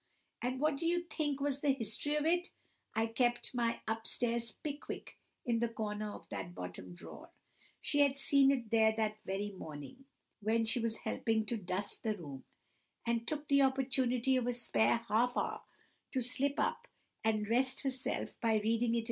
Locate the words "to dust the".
11.45-12.17